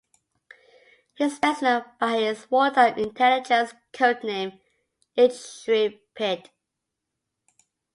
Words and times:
He 1.13 1.25
is 1.25 1.37
best 1.37 1.61
known 1.61 1.85
by 1.99 2.17
his 2.21 2.49
wartime 2.49 2.97
intelligence 2.97 3.75
codename 3.93 4.59
Intrepid. 5.15 6.49